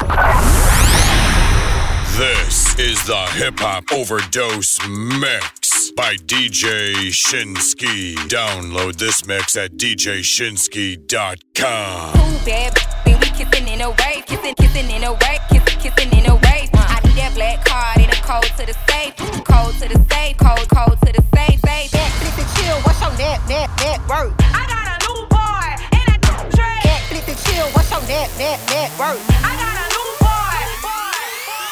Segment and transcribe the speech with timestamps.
[2.15, 8.15] This is the Hip Hop Overdose Mix by DJ Shinsky.
[8.29, 12.13] Download this mix at djshinsky.com.
[12.13, 12.73] Cool bad,
[13.03, 16.35] then we kissing in a wave, kissing, kissing in a wave, kissing, kissing in a
[16.35, 16.69] wave.
[16.71, 20.37] I need that black card in a code to the safe, code to the safe,
[20.37, 21.91] code, code to the safe, safe.
[21.91, 24.33] Netflix and chill, what's your net, net, net worth?
[24.39, 24.96] I got a
[27.21, 27.27] trade.
[27.27, 29.23] Netflix and chill, what's your net, net, net worth?
[29.43, 30.57] I got a new boy.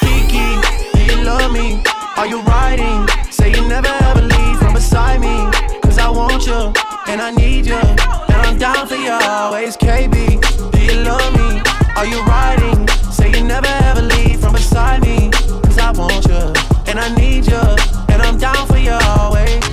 [0.01, 0.47] Kiki,
[0.93, 1.83] do you love me?
[2.17, 3.07] Are you riding?
[3.31, 5.49] Say you never ever leave from beside me.
[5.81, 6.73] Cause I want you,
[7.07, 7.75] and I need you.
[7.75, 10.71] And I'm down for you always, KB.
[10.71, 11.61] Do you love me?
[11.95, 12.87] Are you riding?
[13.11, 15.29] Say you never ever leave from beside me.
[15.31, 16.53] Cause I want you,
[16.87, 17.61] and I need you.
[18.09, 19.64] And I'm down for you always.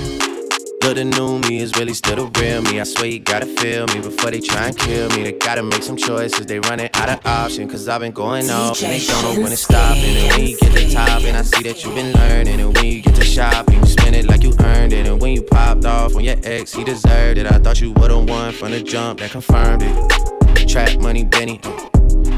[0.83, 2.81] But the new me is really still the real me.
[2.81, 5.23] I swear you gotta feel me before they try and kill me.
[5.23, 7.69] They gotta make some choices, they running out of option.
[7.69, 9.95] Cause I've been going off and they don't know when to stop.
[9.95, 12.59] And when you get to top, and I see that you've been learning.
[12.59, 15.07] And when you get to shopping, you spend it like you earned it.
[15.07, 17.45] And when you popped off on your ex, he deserved it.
[17.45, 20.67] I thought you would've won from the jump that confirmed it.
[20.67, 21.61] Trap money, Benny.
[21.63, 21.89] Uh,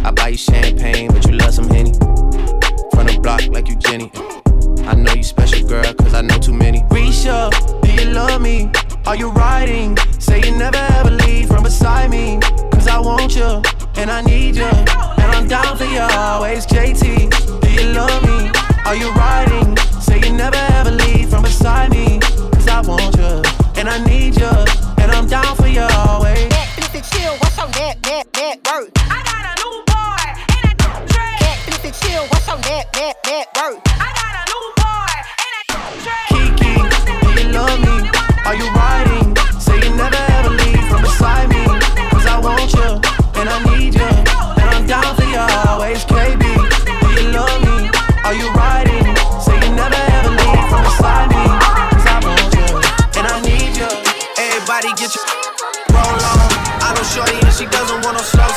[0.05, 1.93] I buy you champagne, but you love some Henny.
[1.93, 4.11] From the block like you Jenny.
[4.13, 4.54] Uh,
[4.87, 6.81] I know you special, girl, cause I know too many.
[6.89, 7.49] Risha,
[7.81, 8.71] do you love me?
[9.07, 9.97] Are you riding?
[10.19, 12.39] Say you never ever leave from beside me.
[12.71, 13.61] Cause I want you,
[13.95, 14.65] and I need you.
[14.65, 17.61] And I'm down for you always, JT.
[17.61, 18.51] Do you love me?
[18.85, 19.75] Are you riding?
[19.99, 22.19] Say you never ever leave from beside me.
[22.53, 23.41] Cause I want you,
[23.79, 24.51] and I need you.
[25.01, 26.47] And I'm down for you always.
[26.49, 28.91] Netflix and chill, what's your net, net, net worth?
[29.09, 31.39] I got a new boy and a new trade.
[31.41, 33.54] Netflix and chill, what's your net, net, net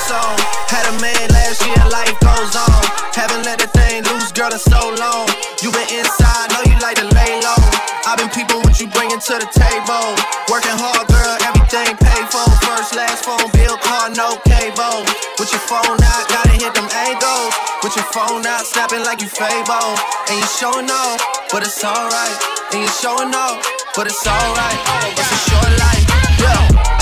[0.08, 0.40] song.
[0.72, 2.80] Had a man last year, life goes on.
[3.12, 5.28] Haven't let the thing loose, girl, in so long.
[5.60, 7.60] You been inside, know you like to lay low.
[8.08, 10.08] I've been peeping what you bringing to the table.
[10.48, 12.48] Working hard, girl, everything paid for.
[12.64, 15.04] First, last phone bill, car, no cable.
[15.36, 17.52] With your phone out, gotta hit them angles.
[17.84, 19.92] With your phone out, snapping like you Fabo.
[20.32, 21.20] And you showing off,
[21.52, 22.36] but it's alright.
[22.72, 23.60] And you showing off,
[23.92, 24.80] but it's alright.
[25.20, 26.06] It's a short life,
[26.40, 26.97] yeah.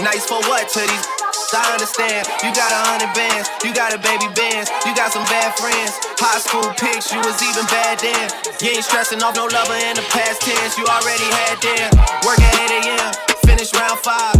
[0.00, 1.06] Nice for what to these.
[1.48, 2.28] I understand.
[2.44, 5.96] You got a hundred bands, you got a baby bands, you got some bad friends.
[6.20, 8.28] High school pics, you was even bad then.
[8.60, 10.76] You ain't stressing off no lover in the past tense.
[10.76, 11.88] You already had them.
[12.28, 13.10] Work at 8 a.m.,
[13.48, 14.36] finish round five.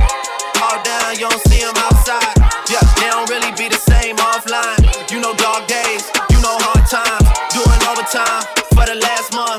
[0.60, 2.34] All down, you don't see them outside.
[2.68, 4.84] Yeah, they don't really be the same offline.
[5.08, 7.24] You know dog days, you know hard times.
[7.56, 8.44] Doing overtime
[8.76, 9.57] for the last month.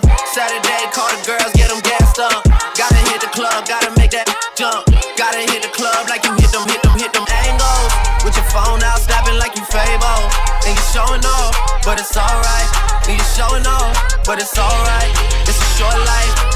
[10.94, 11.54] Showing off,
[11.86, 12.70] but it's alright.
[13.08, 15.12] And you showing off, but it's alright.
[15.48, 16.50] It's a short life.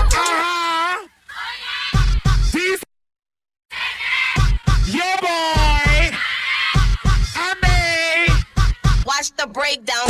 [4.94, 6.16] Yeah, boy.
[7.35, 8.29] I mean.
[9.05, 10.02] Watch the breakdown.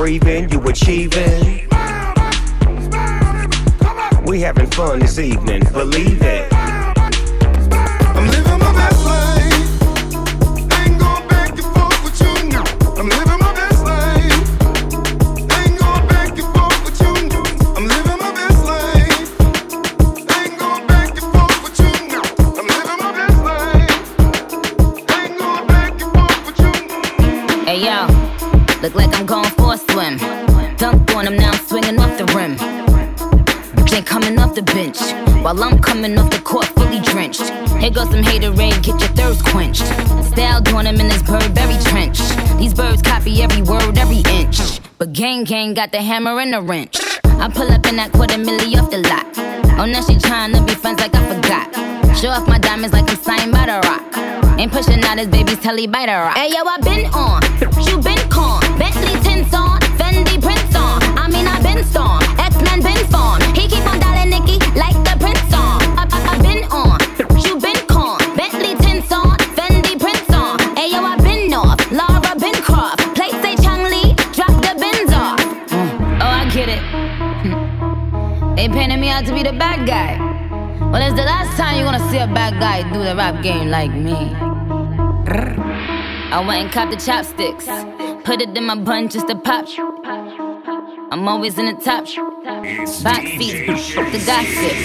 [0.00, 1.68] breathing, you achieving.
[4.24, 6.49] We having fun this evening, believe it.
[35.42, 37.48] While I'm coming off the court fully drenched.
[37.80, 39.86] Here goes some haterade, get your thirst quenched.
[40.32, 42.18] Style on him in Burberry trench.
[42.58, 44.80] These birds copy every word, every inch.
[44.98, 46.98] But gang gang got the hammer and the wrench.
[47.24, 49.26] I pull up in that quarter milli off the lot.
[49.78, 52.16] Oh, now she tryna be friends like I forgot.
[52.18, 54.02] Show off my diamonds like I'm signed by the rock.
[54.58, 56.36] Ain't pushing out his baby's telly by the rock.
[56.36, 57.40] Hey yo, I been on,
[57.86, 58.60] you been con.
[58.76, 61.00] Bentley tints on, Fendi prints on.
[61.16, 63.39] I mean I been storm, X Men been formed.
[79.10, 80.18] out to be the bad guy.
[80.90, 83.68] Well, it's the last time you're gonna see a bad guy do the rap game
[83.68, 84.14] like me.
[86.32, 87.66] I went and copped the chopsticks,
[88.24, 89.66] put it in my bun just to pop.
[91.12, 92.04] I'm always in the top.
[93.02, 94.76] Box seats, the gossip.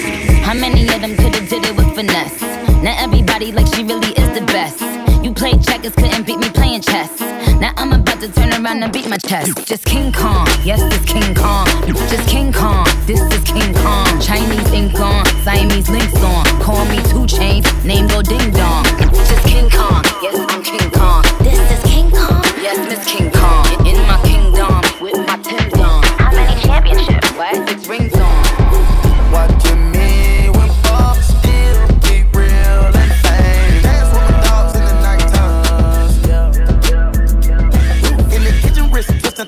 [0.43, 2.41] How many of them could've did it with finesse?
[2.83, 5.04] Now everybody like she really is the best
[5.35, 7.19] played checkers, couldn't beat me playing chess.
[7.59, 9.67] Now I'm about to turn around and beat my chest.
[9.67, 11.67] Just King Kong, yes, this King Kong.
[12.09, 14.07] Just King Kong, this is King Kong.
[14.19, 16.45] Chinese ink on, Siamese links on.
[16.61, 18.85] Call me 2 Chainz, name go ding dong.
[19.29, 21.23] Just King Kong, yes, I'm King Kong.
[21.39, 23.65] This is King Kong, yes, Miss King Kong.
[23.85, 26.03] In my kingdom, with my Tim Dong.
[26.17, 27.31] How many championships?
[27.33, 27.69] What?
[27.69, 28.34] It's rings on.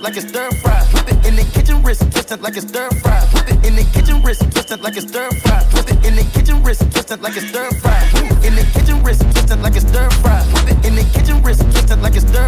[0.08, 0.80] like it's stir fry.
[0.86, 3.20] flip it in the kitchen, wrist twisted like it's stir fry.
[3.28, 5.62] Flip it in the kitchen, wrist twisted like it's stir fry.
[5.74, 8.00] Whip it in the kitchen, wrist twisted like it's stir fry.
[8.48, 10.40] In the kitchen, wrist twisted like it's stir fry.
[10.44, 12.47] Flip it in the kitchen, wrist twisted like it's stir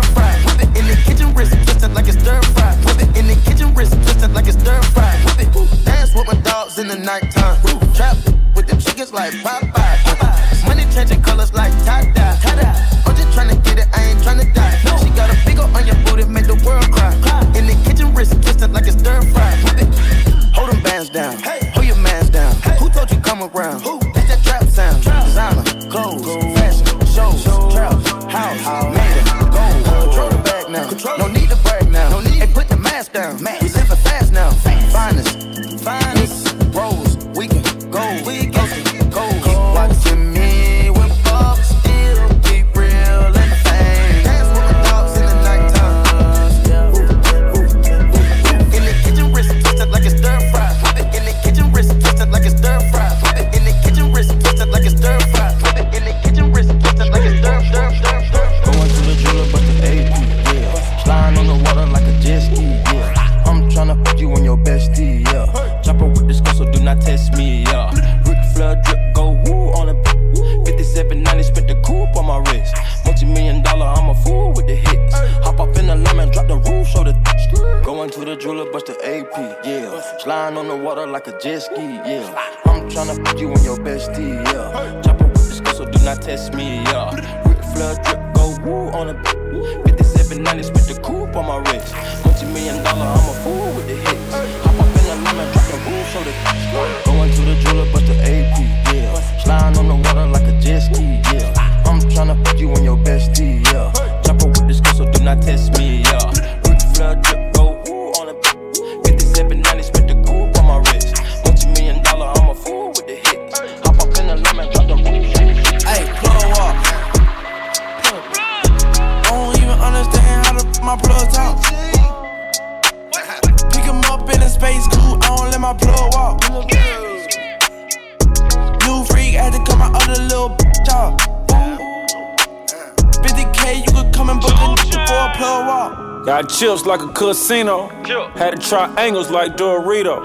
[136.60, 137.88] chips like a casino.
[138.36, 140.18] Had to try angles like Dorito.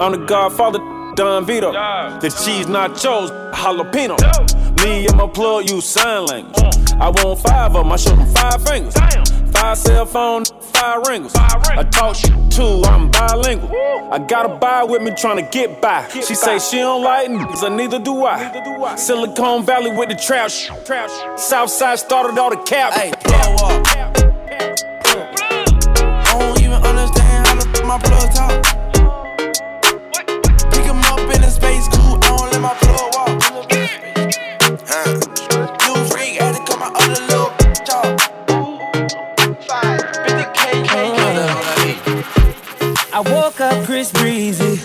[0.00, 0.80] I'm the godfather,
[1.14, 1.70] Don Vito.
[2.20, 4.16] The cheese nachos, jalapeno.
[4.84, 6.56] Me and my plug use sign language.
[6.98, 8.94] I want five of them, I show them five fingers.
[9.52, 11.32] Five cell phone, five ringers.
[11.36, 13.70] I talk shit too, I'm bilingual.
[14.10, 16.08] I got a buy with me trying to get by.
[16.08, 18.96] She say she don't like niggas, uh, and neither do I.
[18.96, 20.50] Silicon Valley with the trap.
[21.38, 22.92] Southside started all the cap.
[22.92, 24.15] Hey.
[43.46, 44.80] Woke up Chris Breezy.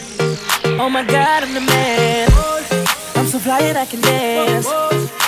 [0.79, 2.29] Oh my god, I'm the man.
[3.15, 4.67] I'm so fly and I can dance.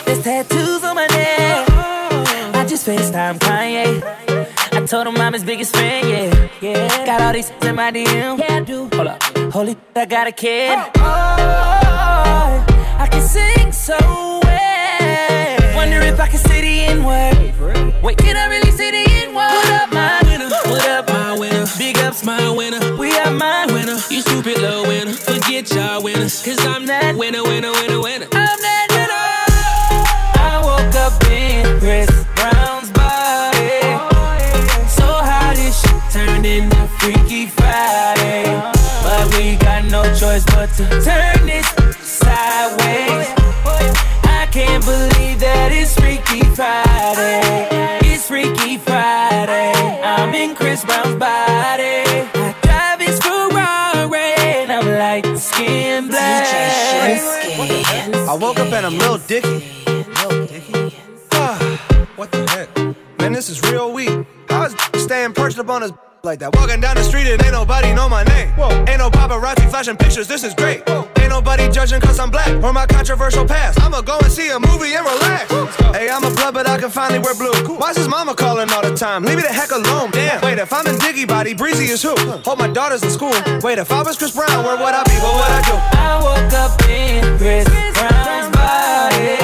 [0.05, 1.67] There's tattoos on my neck.
[2.53, 4.03] I just FaceTime Kanye.
[4.71, 6.49] I told him I'm his biggest fan, yeah.
[6.61, 7.05] yeah.
[7.07, 8.37] Got all these in my DM.
[8.37, 8.87] Yeah, I do.
[8.93, 9.23] Hold up.
[9.51, 10.77] Holy, I got a kid.
[10.97, 12.65] Oh,
[13.03, 13.97] I can sing so
[14.43, 15.75] well.
[15.75, 18.03] Wonder if I can say the N word.
[18.03, 19.53] Wait, can I really say the N word?
[19.57, 20.19] What up, my?
[20.69, 21.65] What up, my winner?
[21.77, 22.95] Big ups, my winner.
[22.97, 23.97] We are my winner.
[24.09, 25.13] You stupid little winner.
[25.13, 26.43] Forget y'all winners.
[26.43, 28.27] Cause I'm that winner, winner, winner, winner.
[28.31, 29.23] I'm that winner.
[30.41, 32.22] I woke up in Chris
[58.73, 59.63] I woke up and I'm Lil Dicky.
[61.33, 62.75] Ah, what the heck?
[63.19, 64.09] Man, this is real weak.
[64.49, 65.91] I was staying perched up on his
[66.23, 66.55] like that.
[66.55, 68.49] Walking down the street and ain't nobody know my name.
[68.51, 68.69] Whoa.
[68.87, 70.81] Ain't no paparazzi flashing pictures, this is great.
[70.89, 73.81] Ain't nobody judging cause I'm black or my controversial past.
[73.81, 75.51] I'ma go and see a movie and relax.
[75.97, 77.75] Hey, I'm a blood, but I can finally wear blue.
[77.75, 79.23] Why's his mama calling all the time?
[79.23, 80.41] Leave me the heck alone, damn.
[80.41, 82.15] Wait, if I'm in Dicky Body, Breezy is who?
[82.45, 83.33] Hold my daughter's in school.
[83.63, 85.17] Wait, if I was Chris Brown, where would I be?
[85.25, 85.75] What would I do?
[85.97, 87.65] I woke up in Chris
[87.97, 89.41] Brown's body.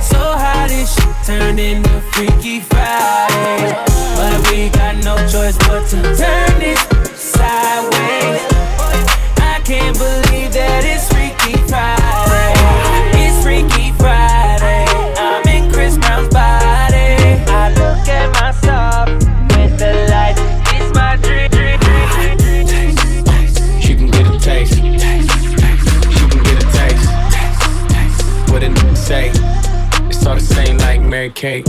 [0.00, 3.76] So how this shit turned into Freaky Friday.
[4.16, 6.80] But we got no choice but to turn this
[7.14, 8.57] sideways.
[9.68, 12.56] Can't believe that it's Freaky Friday.
[13.20, 14.86] It's Freaky Friday.
[15.20, 17.20] I'm in Chris Brown's body.
[17.52, 19.12] I look at myself
[19.52, 20.40] with the lights.
[20.72, 21.50] It's my dream.
[21.52, 22.96] dream, dream, dream, dream.
[23.78, 24.72] She can get a taste.
[24.72, 27.04] She can get a taste.
[28.50, 29.28] What did it say?
[30.08, 31.68] It's all the same like Mary Kate.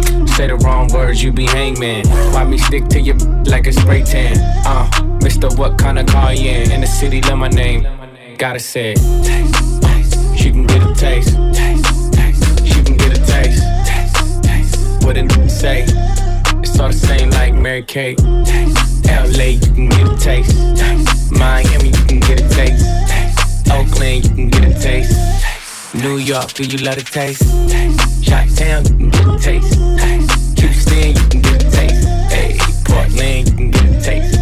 [0.35, 2.07] Say the wrong words, you be hangman.
[2.33, 3.13] Why me stick to you
[3.45, 4.37] like a spray tan?
[4.65, 5.55] Uh, Mr.
[5.57, 6.71] What kind of car you in?
[6.71, 7.85] In the city, love my name.
[8.37, 8.99] Gotta say it.
[10.37, 11.35] She can get a taste.
[11.53, 12.65] Taste, taste.
[12.65, 13.61] She can get a taste.
[14.43, 15.83] Taste, what did it say?
[16.63, 18.19] It's all the same like Mary Kate.
[18.21, 21.31] LA, you can get a taste.
[21.31, 23.69] Miami, you can get a taste.
[23.69, 25.60] Oakland, you can get a taste.
[25.93, 27.43] New York, do you let it taste?
[28.25, 29.75] Chi-Town, you can get a taste.
[30.59, 32.07] Houston, you can get a taste.
[32.31, 34.39] Hey, Portland, you can get a taste.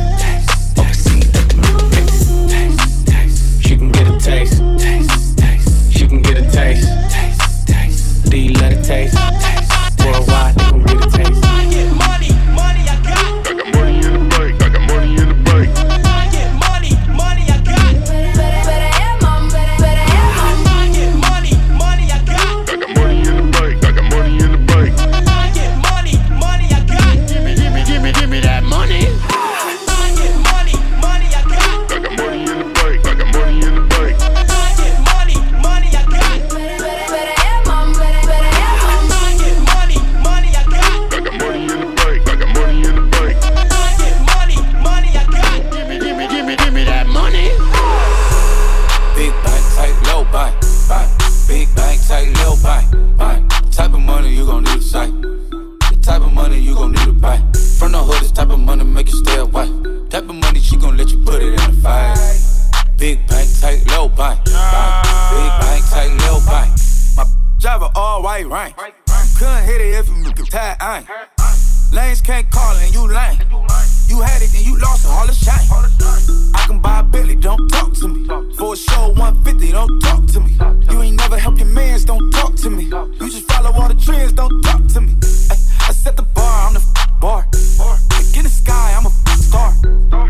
[0.78, 3.64] Overseas, let them taste.
[3.64, 4.62] She can get a taste.
[5.92, 8.30] She can get a taste.
[8.30, 9.18] Do you let it taste?
[10.06, 10.56] Worldwide,
[63.70, 64.44] tight, low bite.
[64.46, 66.72] Big bank, tight, low bite.
[67.16, 67.26] My
[67.60, 68.74] driver all white rain.
[69.38, 71.08] Couldn't hit it if you could tie ain't.
[71.94, 73.38] Lanes can't call and you lame.
[74.08, 75.68] You had it and you lost it, all the shame.
[76.56, 78.28] I can buy a Bentley, don't talk to me.
[78.56, 80.58] For a show 150, don't talk to me.
[80.92, 82.86] You ain't never help your mans, don't talk to me.
[82.86, 85.14] You just follow all the trends, don't talk to me.
[85.50, 85.54] I,
[85.90, 86.84] I set the bar, I'm the
[87.22, 87.48] bar.
[87.80, 90.29] Like in the sky, I'm a star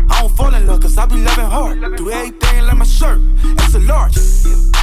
[0.80, 1.96] cause I be loving hard.
[1.96, 4.16] Do everything like my shirt, it's a large.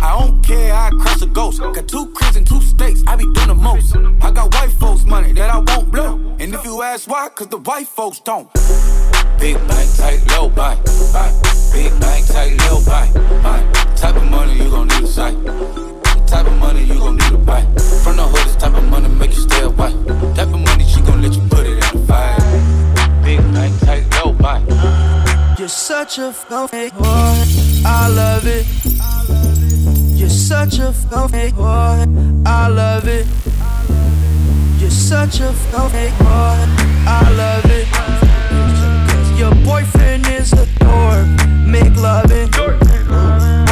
[0.01, 1.59] I don't care, I crush a ghost.
[1.59, 3.95] Got two cribs and two states, I be doing the most.
[4.21, 6.35] I got white folks' money that I won't blow.
[6.39, 8.51] And if you ask why, cause the white folks don't.
[9.39, 10.83] Big bank, tight, low bank.
[11.73, 13.13] Big bank, tight, low bank.
[13.97, 15.35] Type of money you gon' need a sight.
[16.27, 17.61] Type of money you gon' need a buy.
[18.03, 19.91] From the hood, this type of money make you stay away.
[20.35, 22.37] Type of money she gon' let you put it in the fire.
[23.23, 24.67] Big bank, tight, low bank.
[25.67, 27.43] You're such a fake boy.
[27.85, 28.65] I love it.
[30.17, 32.05] You're such a fake boy.
[32.45, 33.27] I love it.
[34.79, 36.57] You're such a fake boy.
[37.05, 39.37] I love it.
[39.37, 41.27] Your boyfriend is a dork.
[41.67, 42.96] Make loving.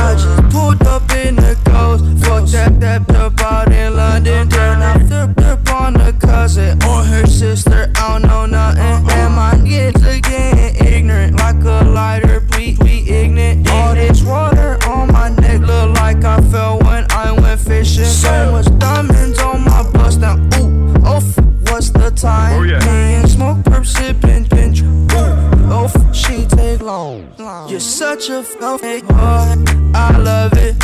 [0.06, 2.04] I just pulled up in the ghost.
[2.24, 4.48] Fuck that, that, up out in London.
[4.50, 7.92] Then I flipped up on the cousin or her sister.
[7.96, 9.10] I don't know nothing.
[9.18, 11.38] And my kids are getting ignorant.
[11.38, 13.68] Like a lighter, we, we ignorant.
[13.72, 18.06] All this water on my neck look like I fell when I went fishing.
[18.06, 20.38] So much diamonds on my bust now.
[20.60, 21.20] Ooh, oh,
[21.70, 22.54] what's the time?
[22.54, 24.84] Oh, Me and smoke, perp, sipping, pinch.
[24.84, 25.08] Ooh,
[25.74, 26.46] oh, she
[27.68, 29.56] You're such a fake boy.
[29.96, 30.76] I love it.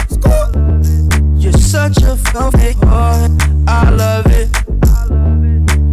[1.39, 3.27] You're such a fake boy.
[3.67, 4.49] I love it.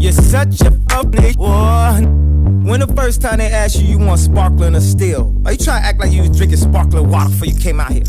[0.03, 2.01] You're such a public boy.
[2.65, 5.35] When the first time they asked you, you want sparkling or still?
[5.45, 7.93] Are you trying to act like you was drinking sparkling water before you came out
[7.93, 8.05] here?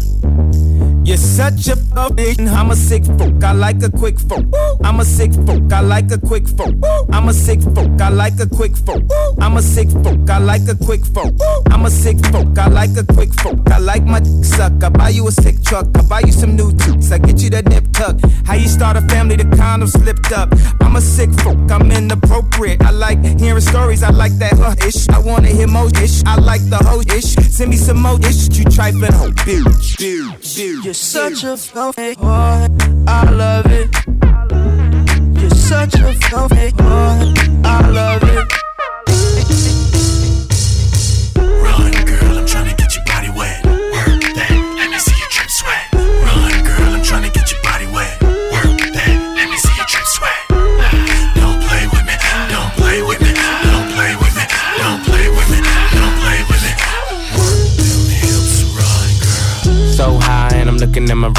[1.09, 2.39] You're such a public.
[2.39, 3.43] I'm a sick folk.
[3.43, 4.45] I like a quick folk.
[4.83, 5.73] I'm a sick folk.
[5.73, 6.75] I like a quick folk.
[7.11, 7.99] I'm a sick folk.
[7.99, 9.01] I like a quick folk.
[9.39, 10.29] I'm a sick folk.
[10.29, 11.33] I like a quick folk.
[11.71, 12.55] I'm a sick folk.
[12.59, 13.57] I like a quick folk.
[13.71, 14.83] I like my suck.
[14.83, 15.87] I buy you a sick truck.
[15.97, 17.11] I buy you some new toots.
[17.11, 18.17] I get you that nip tuck.
[18.45, 19.35] How you start a family?
[19.35, 20.53] The condom slipped up.
[20.79, 21.57] I'm a sick folk.
[21.71, 22.83] I'm inappropriate.
[22.83, 24.03] I like hearing stories.
[24.03, 25.09] I like that huh ish.
[25.09, 26.23] I wanna hear more ish.
[26.25, 27.33] I like the whole ish.
[27.49, 28.55] Send me some more ish.
[28.55, 29.97] You trifling hoe bitch.
[29.97, 30.85] Bitch.
[30.85, 31.55] You're such a
[31.93, 32.67] fake boy.
[33.07, 33.89] I love it.
[35.41, 37.33] You're such a fake boy.
[37.63, 38.68] I love it.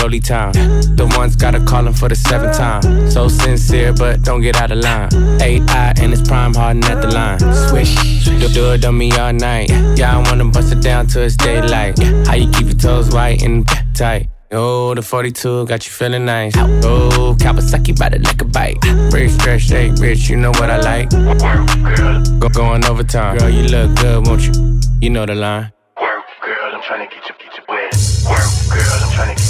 [0.01, 0.53] Rolly time.
[0.97, 2.83] The ones gotta call him for the seventh time.
[3.11, 5.09] So sincere, but don't get out of line.
[5.41, 7.39] Eye and it's prime hardin' at the line.
[7.69, 9.71] Swish, do, do it on me all night.
[9.97, 11.99] Yeah, I wanna bust it down till it's daylight.
[12.27, 14.29] How you keep your toes white and tight?
[14.53, 16.57] Oh, the 42 got you feeling nice.
[16.57, 18.79] Oh, Kawasaki bout it like a bite.
[19.13, 21.11] Rich, stretch, shake, rich, you know what I like.
[22.41, 23.39] Go going overtime.
[23.39, 24.81] Girl, you look good, won't you?
[25.01, 25.71] You know the line.
[26.01, 27.95] Work, girl, I'm trying to get you, get you wet.
[28.29, 29.50] Work, girl, I'm trying to get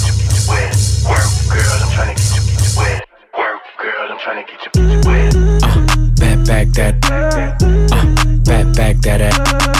[5.05, 5.33] wet.
[6.17, 6.95] Back, back that.
[7.05, 7.55] Uh,
[8.45, 9.33] back, back that.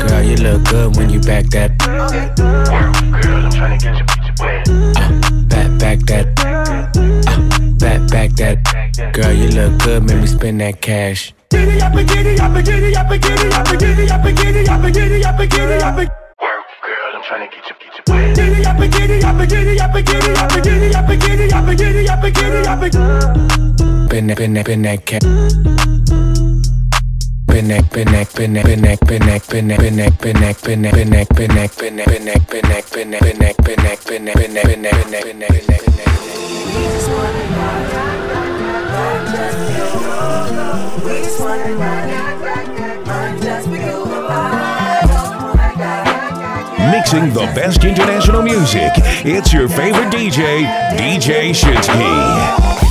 [0.08, 1.78] Girl, you look good when you back that.
[1.80, 4.66] Girl, I'm trying to get you, get you wet.
[5.50, 6.26] Back, back that.
[6.40, 6.90] Uh,
[7.80, 9.14] back, back that.
[9.14, 11.34] Girl, you look good, make me spend that cash.
[11.50, 15.78] Giddy up, giddy up, giddy up, giddy up, giddy up, giddy up, giddy up, giddy.
[15.84, 18.36] Work, girl, I'm trying to get you, get you wet.
[18.36, 24.01] Giddy up, giddy up, giddy up, giddy up, giddy up, giddy up, giddy up, giddy.
[46.92, 48.92] Mixing the best international music.
[49.24, 50.66] It's your favorite DJ,
[50.98, 52.91] DJ Shinsky.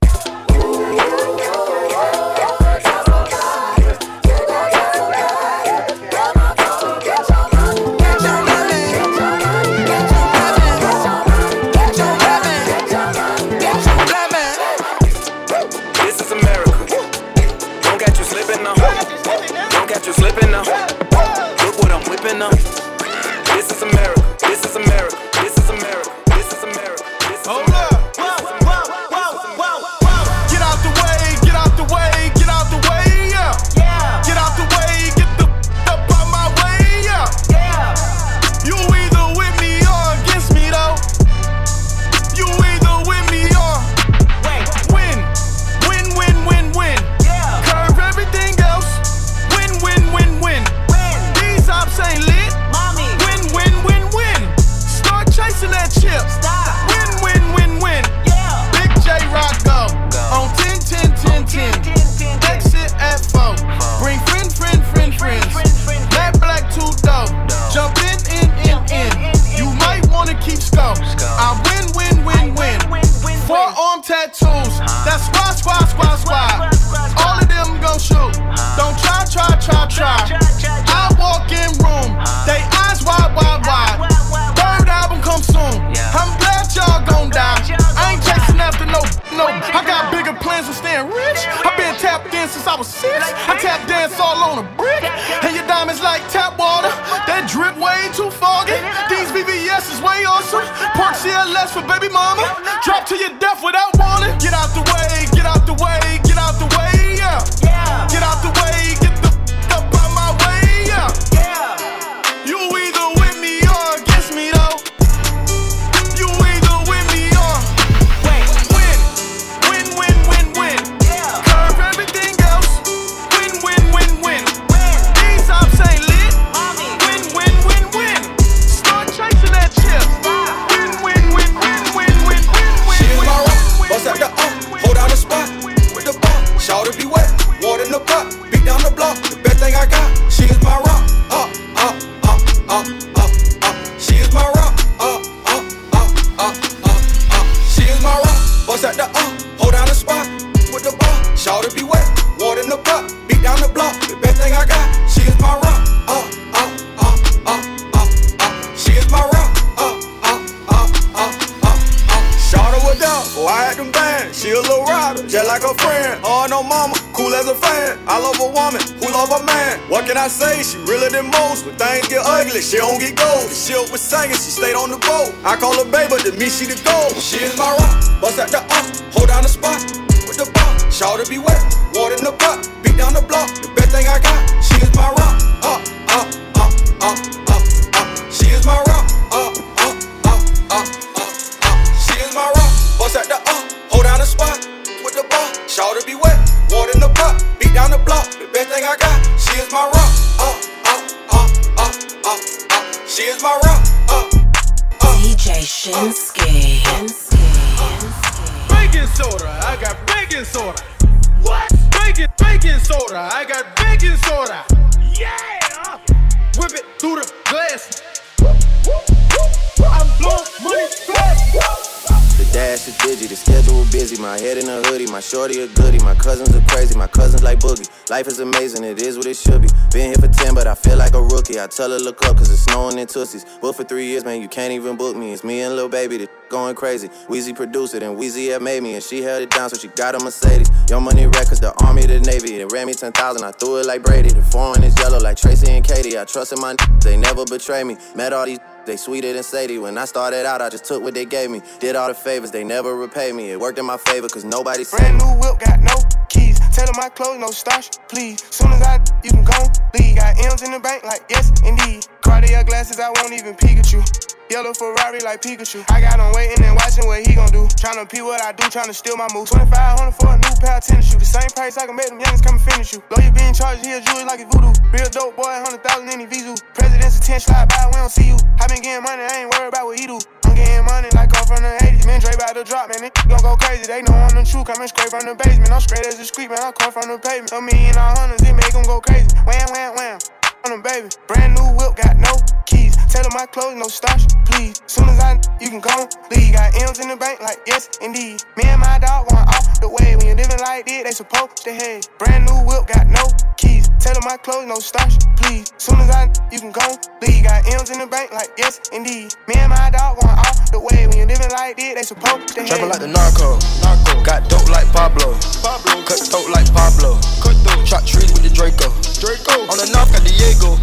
[228.21, 229.67] life is amazing, it is what it should be.
[229.91, 231.59] Been here for 10, but I feel like a rookie.
[231.59, 233.45] I tell her, look up, cause it's snowing in Tootsies.
[233.59, 235.33] But for three years, man, you can't even book me.
[235.33, 237.07] It's me and little Baby that going crazy.
[237.27, 239.87] Weezy produced it, and Weezy had made me, and she held it down, so she
[239.87, 240.69] got a Mercedes.
[240.87, 242.61] Young Money records, the army, the navy.
[242.61, 244.29] It ran me 10,000, I threw it like Brady.
[244.29, 246.21] The foreign is yellow, like Tracy McGrady.
[246.21, 247.97] I trusted my n- they never betray me.
[248.15, 249.79] Met all these they sweeter than Sadie.
[249.79, 251.61] When I started out, I just took what they gave me.
[251.79, 253.49] Did all the favors, they never repaid me.
[253.49, 255.95] It worked in my favor, cause nobody Brand new whip, got no
[256.29, 256.40] key.
[256.71, 258.43] Tailor my clothes, no starch, please.
[258.49, 259.59] Soon as I, you can go
[259.93, 260.15] leave.
[260.15, 262.07] Got M's in the bank, like yes, indeed.
[262.21, 264.03] Cartier glasses, I won't even peek at you.
[264.51, 265.79] Yellow Ferrari like Pikachu.
[265.87, 267.71] I got him waiting and watching what he gon' do.
[267.79, 269.49] Tryna pee what I do, tryna steal my moves.
[269.51, 271.23] 2500 for a new pair of tennis shoes.
[271.23, 272.99] The same price I can make them youngins come and finish you.
[273.15, 274.75] Lawyer being charged here, jewelry like a voodoo.
[274.91, 276.55] Real dope boy, 100,000 in his visa.
[276.75, 278.35] President's attention, slide by, we don't see you.
[278.59, 280.19] I been getting money, I ain't worried about what he do
[280.61, 282.05] getting money like I'm from the 80s.
[282.05, 283.01] Man, Dre about to drop, man.
[283.01, 283.87] They gon' go crazy.
[283.87, 285.71] They know I'm the truth, coming straight from the basement.
[285.71, 286.59] I'm straight as a street, man.
[286.59, 287.51] I come from the pavement.
[287.51, 289.27] A million all hundreds, it make them go crazy.
[289.45, 290.40] Wham, wham, wham.
[290.65, 291.09] On them, baby.
[291.27, 292.95] Brand new whip, got no keys.
[293.09, 294.81] Tell them my clothes, no starch, please.
[294.85, 296.53] Soon as I, you can go leave.
[296.53, 298.43] Got M's in the bank, like yes, indeed.
[298.57, 300.15] Me and my dog going off the way.
[300.15, 302.09] When you living like this, they supposed to hate.
[302.19, 303.25] Brand new whip, got no
[303.57, 303.89] keys.
[303.99, 305.73] Tell them my clothes, no starch, please.
[305.77, 306.93] Soon as I, you can go
[307.25, 307.43] leave.
[307.43, 309.33] Got M's in the bank, like yes, indeed.
[309.47, 311.07] Me and my dog going off the way.
[311.07, 312.69] When you living like this, they supposed to hate.
[312.69, 313.57] Trapping like the narco.
[313.81, 314.13] narco.
[314.21, 315.33] Got dope like Pablo.
[315.65, 316.05] Pablo.
[316.05, 317.17] Cut throat like Pablo.
[317.41, 317.81] Cut throat.
[317.81, 318.93] Chop trees with the Draco.
[319.17, 319.65] Draco.
[319.73, 320.21] On the knock at
[320.51, 320.75] Diego.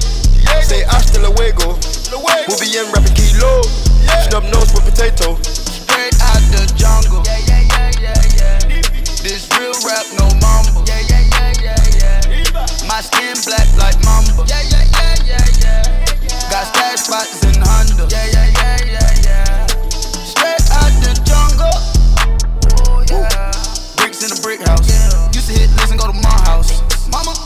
[0.63, 1.77] Say hasta luego.
[2.49, 3.63] We'll be in rapping kilo.
[4.25, 5.37] Snub nose with potato.
[5.43, 7.23] Straight out the jungle.
[7.27, 8.81] Yeah, yeah, yeah, yeah, yeah.
[9.21, 10.85] This real rap, no mumble.
[10.89, 12.89] Yeah, yeah, yeah, yeah, yeah.
[12.89, 14.49] My skin black like mamba.
[14.49, 16.49] Yeah, yeah, yeah, yeah, yeah.
[16.49, 18.09] Got stash spots in Honda.
[18.09, 19.67] Yeah, yeah, yeah, yeah, yeah.
[20.25, 21.77] Straight out the jungle.
[22.89, 23.53] Oh, yeah.
[24.01, 24.89] Bricks in a brick house.
[25.37, 26.73] Used to hit listen, go to my house.
[27.13, 27.37] Mama,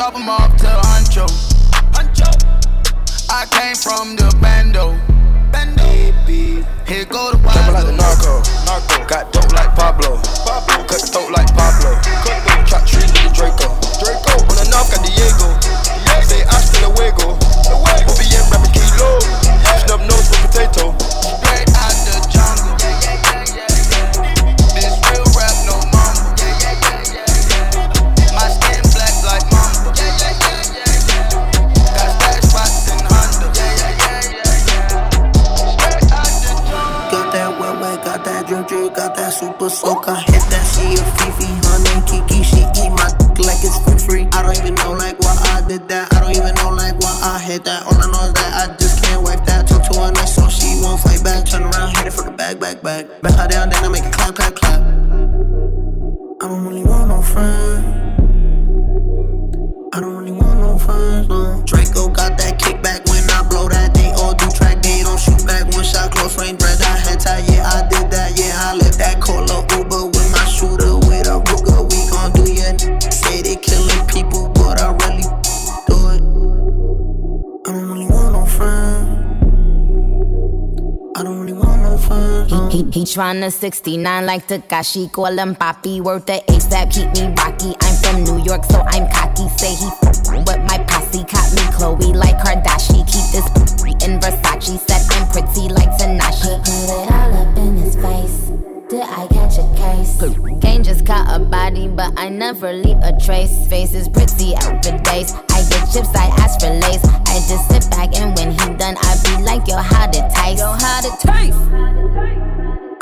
[0.00, 1.26] drop 'em off to Huncho.
[1.92, 2.30] Huncho.
[3.28, 4.96] I came from the bando.
[5.52, 5.84] Bando.
[6.88, 8.40] Here go the Trapping like the narco.
[8.64, 9.04] narco.
[9.06, 10.16] Got dope like Pablo.
[10.46, 10.84] Pablo.
[10.88, 12.00] Cut throat like Pablo.
[12.24, 12.66] Cut throat.
[12.66, 13.09] Chop trees
[39.70, 40.29] that
[83.20, 86.00] tryna 69 like Takashi, call him Papi.
[86.00, 87.76] worth the ASAP, keep me rocky.
[87.82, 89.46] I'm from New York, so I'm cocky.
[89.58, 93.04] Say he f- but my posse caught me Khloé like Kardashian.
[93.04, 93.44] Keep this
[94.08, 94.80] in Versace.
[94.88, 96.64] Said I'm pretty like Tanashi.
[96.64, 98.48] Put it all up in his face.
[98.88, 100.16] Did I catch a case?
[100.60, 103.68] Game just caught a body, but I never leave a trace.
[103.68, 105.34] Face is pretty out for days.
[105.52, 107.04] I get chips, I ask for lace.
[107.28, 110.60] I just sit back and when he done, I be like, yo, how it taste?
[110.60, 112.49] Yo, how it taste?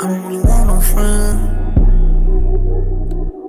[0.01, 1.41] I don't really want no friends.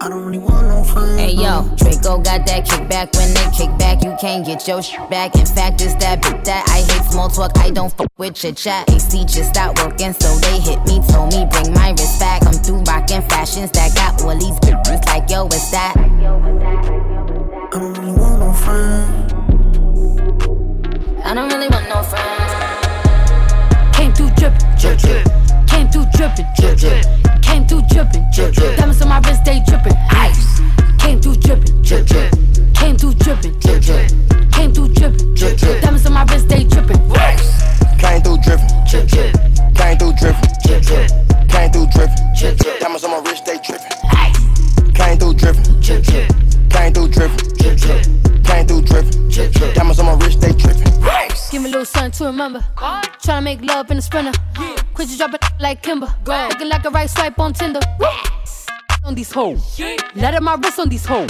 [0.00, 1.20] I don't really want no friends.
[1.20, 3.14] Hey yo, Draco got that kickback.
[3.14, 5.36] When they kick back, you can't get your shit back.
[5.36, 7.56] In fact, it's that bit that I hate small talk.
[7.58, 8.90] I don't fuck with your chat.
[8.90, 11.00] AC just stopped working, so they hit me.
[11.06, 12.42] Told me bring my wrist back.
[12.44, 15.94] I'm through rocking fashions that got all these bitches like yo, what's that?
[15.96, 16.02] I
[17.78, 19.32] don't really want no friends.
[21.24, 22.52] I don't really want no friends.
[23.96, 25.39] Came through drippin', drip drip.
[26.00, 27.04] Through drippin', drip.
[27.42, 28.54] Came through drippin', drip.
[28.54, 30.60] Diamonds on my wrist, they drippin', ice.
[30.98, 32.06] Came through drippin', drip.
[32.74, 33.82] Came through drippin', drip.
[34.50, 35.58] Came through drippin', drip.
[35.82, 37.60] Diamonds on my wrist, they drippin', ice.
[38.00, 38.66] Came through dripping.
[38.88, 39.08] Drip.
[39.74, 40.50] Came through dripping.
[40.80, 41.10] Drip.
[41.50, 42.34] Came through dripping.
[42.34, 42.80] Drip.
[42.80, 43.92] Diamonds on my wrist, they dripping.
[44.10, 44.38] Ice.
[44.94, 45.80] Came through dripping.
[45.80, 46.04] Drip.
[46.70, 47.76] Came through dripping.
[47.76, 48.06] Drip.
[48.44, 49.28] Came through dripping.
[49.28, 49.74] Drip.
[49.74, 50.89] Diamonds on my wrist, they dripping.
[51.60, 52.60] Give me a little something to remember.
[53.20, 54.32] Tryna make love in the sprinter.
[54.94, 56.06] Quit you drop it like Kimber.
[56.24, 57.80] Looking like a right swipe on Tinder.
[59.04, 59.78] On these hoes.
[60.14, 61.28] Let up my wrist on these hoes.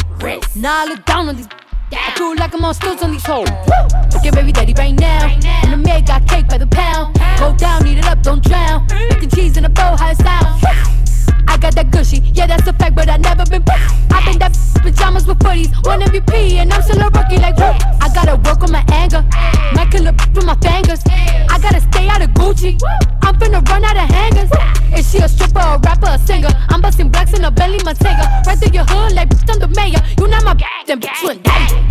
[0.55, 1.49] Now I look down on these.
[1.93, 3.49] I feel like I'm on stilts on these hoes.
[4.13, 5.27] Look at baby daddy right now.
[5.65, 7.19] And the maid got cake by the pound.
[7.41, 8.87] Go down, eat it up, don't drown.
[9.09, 10.63] Making cheese in a bow, how it sound.
[11.49, 13.63] I got that gushy, yeah, that's a fact, but I never been.
[14.11, 17.39] I've been that pajamas with footies, one MVP, and I'm still a rookie.
[17.39, 17.77] Like, whoop.
[18.01, 19.25] I gotta work on my anger,
[19.75, 21.01] might kill a with my fingers.
[21.07, 22.81] I gotta stay out of Gucci.
[23.23, 24.51] I'm finna run out of hangers.
[24.97, 26.51] Is she a stripper, a rapper, a singer?
[26.69, 28.47] I'm busting blacks in a belly, Montega.
[28.47, 30.01] Right through your hood, like bitch, I'm the mayor.
[30.19, 30.55] You not my
[30.87, 31.90] then bitch, you a.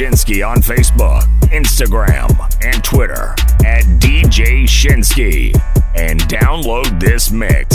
[0.00, 2.30] Shinsky on Facebook, Instagram,
[2.64, 3.34] and Twitter
[3.66, 5.54] at DJ Shinsky.
[5.94, 7.69] And download this mix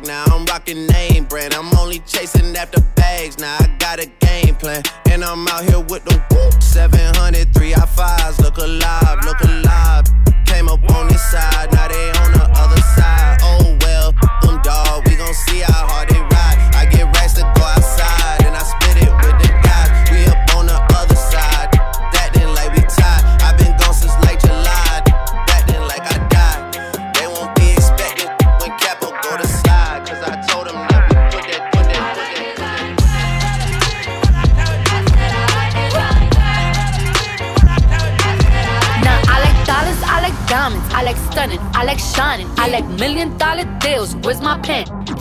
[0.00, 0.24] now.
[0.28, 1.52] I'm rocking name brand.
[1.52, 3.58] I'm only chasing after bags now.
[3.60, 4.82] I got a game plan.
[5.10, 6.62] And I'm out here with the whoop.
[6.62, 8.40] 700, 3 I fives.
[8.40, 9.01] Look alive.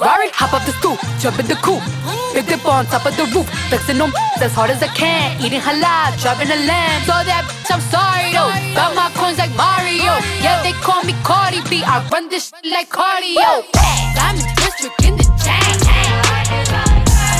[0.00, 1.84] Rari, hop up the stoop, jump in the coupe.
[2.32, 4.10] Big dip on top of the roof, flexing on
[4.40, 5.36] as hard as I can.
[5.44, 7.04] Eating halal, driving a lamb.
[7.04, 8.48] So that bitch, I'm sorry though.
[8.72, 10.16] Got my coins like Mario.
[10.40, 11.84] Yeah, they call me Cardi B.
[11.84, 13.68] I run this shit like cardio.
[14.16, 15.76] I'm in district in the chain.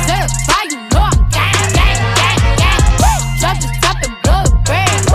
[0.04, 3.24] Certified, you know I'm gang, gang, gang, gang.
[3.40, 5.08] Drop the top and blow the brand.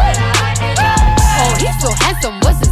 [1.38, 2.64] Oh, he's so handsome, what's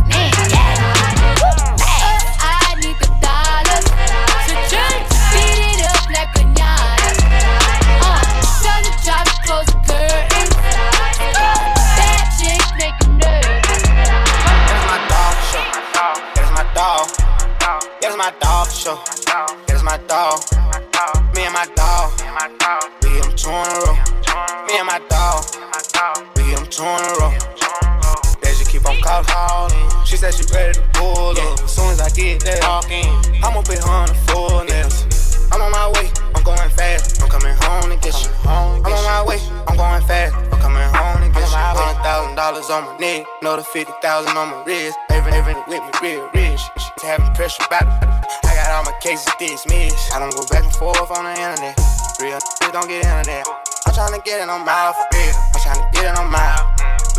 [42.73, 43.25] on my neck,
[43.69, 44.97] fifty thousand on my wrist.
[45.11, 46.59] Every every with me real rich.
[46.81, 48.09] She having pressure about it.
[48.49, 50.09] I got all my cases dismissed.
[50.09, 51.77] I don't go back and forth on the internet.
[52.17, 52.41] Real
[52.73, 53.45] don't get into that.
[53.85, 55.37] I'm tryna get it on my for real.
[55.53, 56.49] I'm tryna get it on my.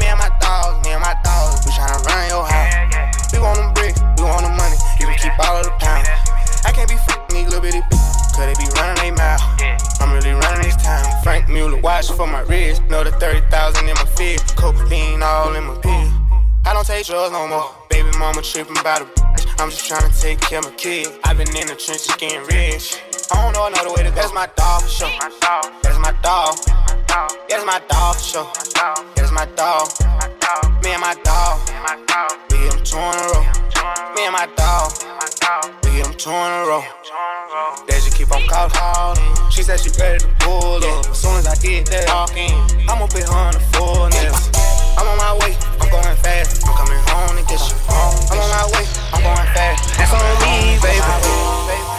[0.02, 3.30] Me and my dogs, me and my dogs, we tryna run your house.
[3.30, 6.10] We want them bricks, we want the money, you can keep all of the pounds.
[6.66, 9.40] I can't be fucking these little bitty bitches, cause they be running they mouth.
[10.00, 11.04] I'm really running this town.
[11.22, 15.64] Franck Muller watch for my wrist, know the 30,000 in my feet, cocaine all in
[15.64, 16.10] my pill.
[16.66, 17.70] I don't take drugs no more.
[17.90, 19.46] Baby mama tripping about a bitch.
[19.60, 21.08] I'm just trying to take care of my kid.
[21.24, 22.98] I've been in the trenches getting rich.
[23.30, 24.16] I don't know another way to go.
[24.16, 25.10] That's my dog for sure.
[25.82, 26.56] That's my dog.
[27.08, 28.50] Yeah, that's my dog for sure.
[28.76, 29.88] Yeah, that's my dog.
[30.82, 31.60] Me and my dog.
[32.50, 33.44] We hit 'em two in a row.
[34.16, 35.83] Me and my dog.
[36.02, 36.82] 'Em two in a row.
[37.86, 39.50] They just keep on calling.
[39.50, 41.06] She said she ready to pull up.
[41.06, 42.54] As soon as I get there, walking,
[42.88, 44.50] I'ma put her on the full nails.
[44.98, 46.66] I'm on my way, I'm going fast.
[46.66, 47.76] I'm coming home to get you.
[48.30, 49.96] I'm on my way, I'm going fast.
[49.98, 51.93] That's on me, baby.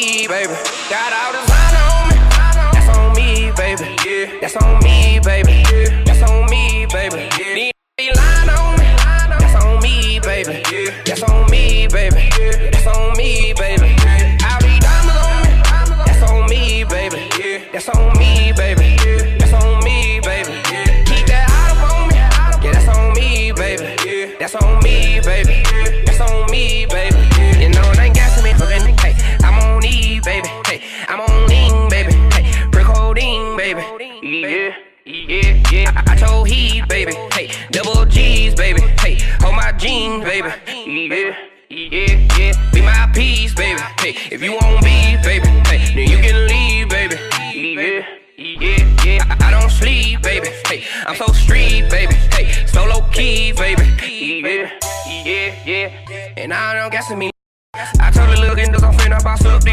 [0.00, 0.54] Baby.
[0.88, 2.16] Got all the sign on me.
[2.72, 3.96] That's on me, baby.
[4.08, 5.49] Yeah, that's on me, baby.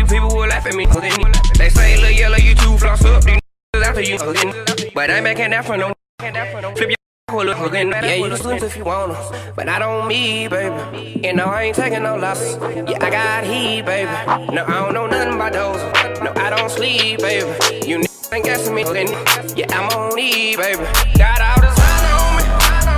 [0.08, 0.86] People will laugh at me.
[1.58, 3.24] They, say, little yellow, you too floss up.
[3.24, 3.39] These
[3.84, 4.18] after you.
[4.93, 5.93] But I ain't that for no.
[6.20, 6.89] Flip
[7.30, 7.89] your look again.
[7.89, 9.16] Yeah, you can slip if you wanna.
[9.55, 11.26] But I don't me, baby.
[11.26, 12.55] And no, I ain't taking no losses.
[12.89, 14.12] Yeah, I got heat, baby.
[14.53, 16.22] No, I don't know nothing about those.
[16.24, 17.88] No, I don't sleep, baby.
[17.88, 18.84] You ain't guessing me.
[19.55, 20.84] Yeah, I'm on E, baby.
[21.18, 22.43] Got all sign on me.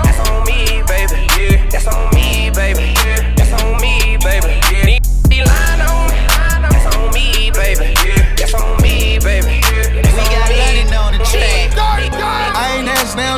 [0.03, 1.27] That's on me, baby.
[1.37, 2.93] Yeah, that's on me, baby.
[3.35, 4.58] That's on me, baby.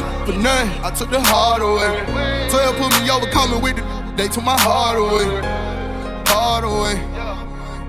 [0.02, 0.84] Asked for nothing.
[0.84, 2.50] I took the heart away.
[2.50, 3.84] 12 put me over, coming with the.
[4.16, 5.26] They took my heart away.
[6.28, 6.96] Hard away.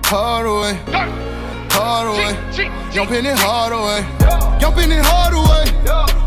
[0.04, 0.74] Hard away.
[1.70, 2.92] Hard away.
[2.92, 4.04] Jumping it hard away.
[4.60, 5.64] Jumping it hard away.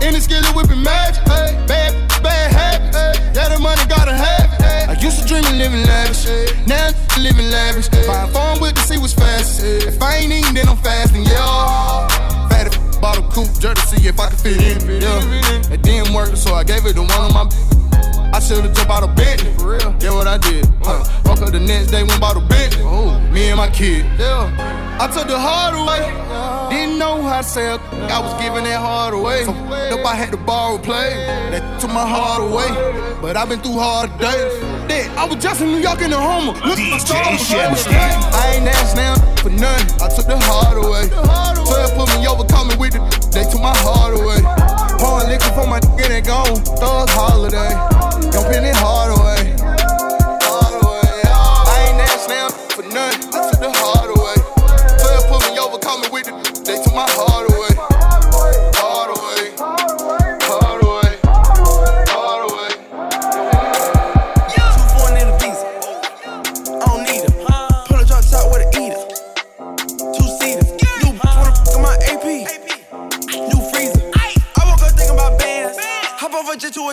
[0.05, 1.23] In the skillet whipping magic.
[1.25, 3.19] Bad, bad habits.
[3.35, 4.89] Yeah, the money gotta have it.
[4.89, 6.25] I used to dream of living lavish.
[6.67, 7.89] Now I'm living lavish.
[8.07, 9.63] Buying phone with the see what's fast.
[9.63, 11.23] If I ain't eating, then I'm fasting.
[11.23, 12.14] Yeah.
[13.05, 14.99] Bought a coupe just to see if I could fit in.
[14.99, 15.71] Yeah.
[15.71, 17.45] It didn't work, so I gave it to one of my.
[18.33, 19.53] I should've jumped out of Bentley.
[19.59, 19.95] For real.
[20.01, 20.65] Yeah, what I did.
[20.81, 21.03] Uh.
[21.05, 21.21] Huh.
[21.25, 22.81] Woke up the next day, went bought a Bentley.
[22.83, 24.05] Oh, me and my kid.
[24.17, 24.97] Yeah.
[24.99, 26.01] I took the hard away.
[26.75, 27.79] Didn't know how to sell.
[28.09, 29.43] I was giving that hard away.
[29.43, 31.13] So if I had to borrow play,
[31.51, 32.69] that took my heart away.
[33.21, 34.74] But I've been through hard days.
[34.87, 36.53] Then I was just in New York in the Homer.
[36.61, 37.51] Looking for stars.
[37.51, 40.01] I ain't asked now for nothing.
[40.01, 41.09] I took the hard away.
[41.09, 43.01] 12 put me over, call me with it.
[43.33, 44.41] They took my heart away.
[44.99, 46.61] Pouring liquor for my get it gone.
[46.77, 47.73] Thug holiday.
[48.31, 49.55] Jumping it hard away.
[50.45, 51.21] Hard away.
[51.25, 53.34] I ain't asked now for nothing.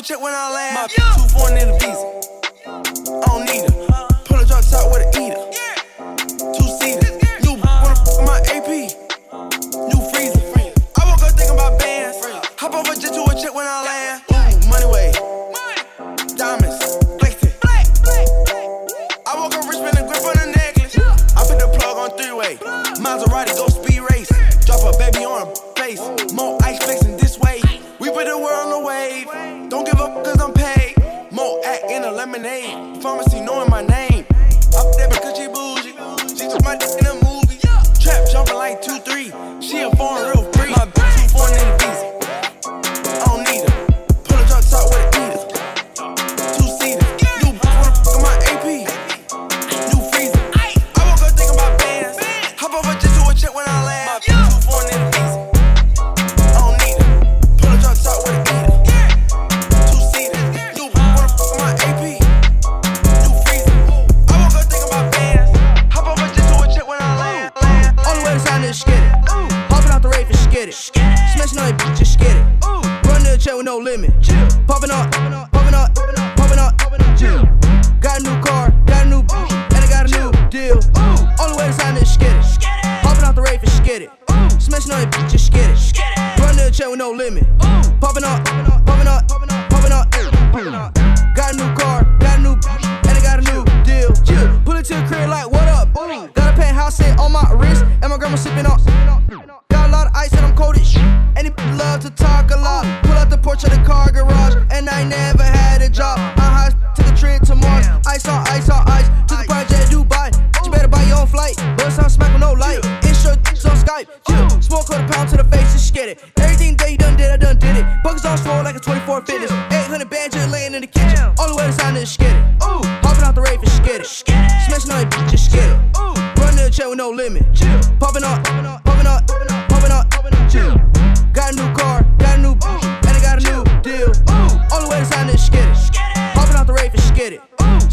[0.02, 0.74] Check when I land.
[0.74, 2.21] My two foreign in the visa.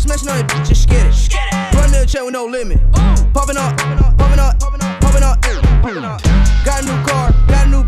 [0.10, 1.76] Smashing on it, just skid it.
[1.76, 2.80] Run the chair with no limit.
[3.34, 4.60] Popping up, popping up, popping up,
[5.01, 6.22] popping up.
[6.66, 7.82] Got a new car, got a new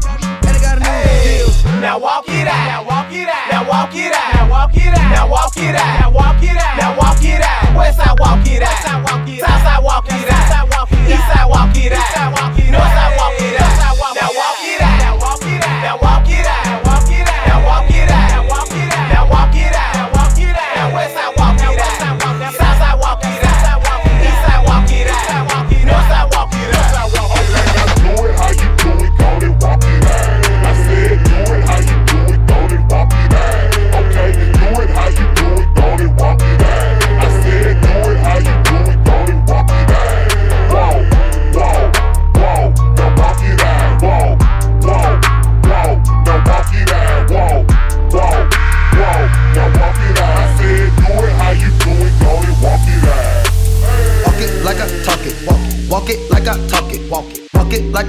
[0.45, 1.81] and I got a new deal.
[1.81, 2.65] Now walk it out.
[2.69, 3.49] Now walk it out.
[3.49, 4.33] Now walk it out.
[4.33, 5.09] Now walk it out.
[5.09, 5.99] Now walk it out.
[5.99, 6.77] Now walk it out.
[6.77, 7.75] Now walk it out.
[7.75, 8.83] West side walk it out.
[8.83, 9.01] South
[9.63, 10.91] side walk it out.
[11.09, 11.97] East side walk it out.
[11.97, 12.60] North side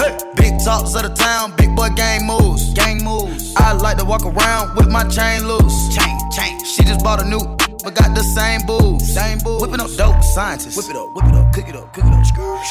[0.00, 0.06] Woo.
[0.06, 3.54] Hey, big talks of the town, big boy gang moves, gang moves.
[3.56, 6.64] I like to walk around with my chain loose, chain, chain.
[6.64, 7.40] She just bought a new,
[7.84, 9.62] but got the same booze, same booze.
[9.62, 10.76] Whipping up dope, scientists.
[10.76, 12.20] Whip it up, whip it up, cook it up, cook it up.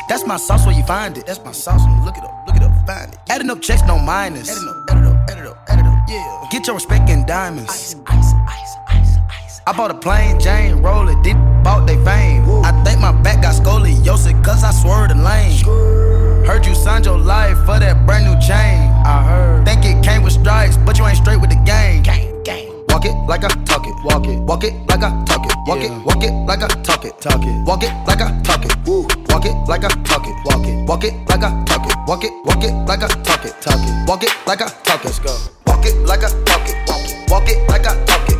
[0.08, 1.26] That's my sauce where you find it.
[1.26, 1.82] That's my sauce.
[1.86, 3.20] when you Look it up, look it up, find it.
[3.30, 4.50] Adding up checks, no minus.
[4.50, 6.10] Adding up, add it up, add it up, add it up.
[6.10, 6.48] Yeah.
[6.52, 7.70] Get your respect in diamonds.
[7.70, 9.62] Ice, ice, ice, ice, ice.
[9.68, 12.44] I bought a plain Jane roller, did bought they fame.
[12.64, 16.29] I think my back got scoliosis, cause I swerved the lane.
[16.50, 18.90] Heard you signed your life for that brand new chain.
[19.06, 19.66] I heard.
[19.70, 22.02] Think it came with stripes, but you ain't straight with the game.
[22.02, 22.74] Gang, gang.
[22.90, 25.78] Walk it like I talk it, walk it, walk it like I talk it, walk
[25.86, 28.74] it, walk it like I talk it, talk it, walk it like I talk it,
[28.88, 31.94] woo, walk it like I talk it, walk it, walk it like I talk it,
[32.08, 35.02] walk it, walk it like I talk it, talk it, walk it like I talk
[35.02, 35.38] it, let's go,
[35.68, 38.38] walk it like I talk it, walk it, walk it like I talk it,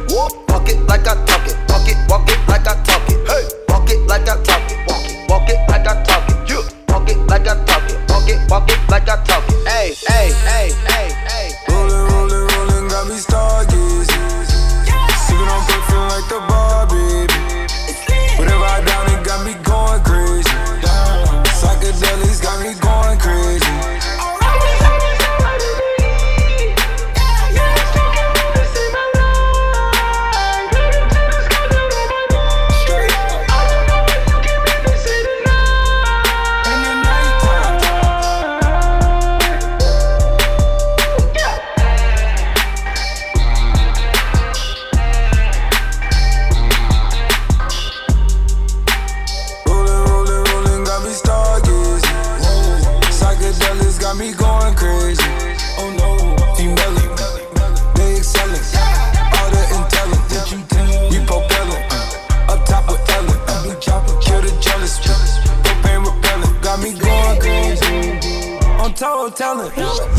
[0.50, 2.29] walk it like I talk it, walk it, walk it
[69.50, 70.19] counter.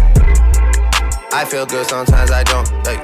[1.33, 2.67] I feel good, sometimes I don't.
[2.85, 2.99] Hey.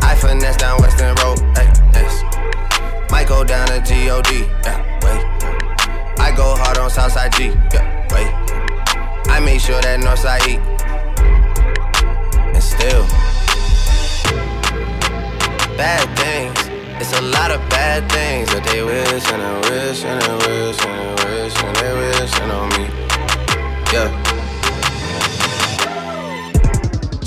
[0.00, 1.40] I finesse down Weston Road.
[1.56, 1.66] Hey.
[1.92, 2.22] Yes.
[3.10, 4.30] Might go down to God.
[4.30, 4.78] Yeah.
[5.02, 6.20] Wait.
[6.20, 7.46] I go hard on Southside G.
[7.74, 8.06] Yeah.
[8.14, 8.30] Wait.
[9.28, 10.54] I make sure that Northside E.
[12.54, 13.02] And still,
[15.76, 16.70] bad things.
[17.00, 20.84] It's a lot of bad things that they wish and they wish and they wish
[20.86, 22.86] and they wish and they wishing on me.
[23.92, 24.23] Yeah.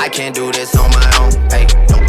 [0.00, 1.30] I can't do this on my own.
[1.50, 2.00] Hey, no.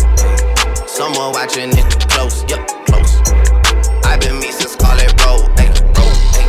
[0.87, 3.19] Someone watching it close, yup, close.
[4.05, 5.67] I've been me since Scarlett Road, hey,
[5.99, 6.47] road, hey.